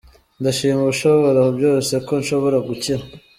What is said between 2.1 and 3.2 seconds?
nshobora gukira.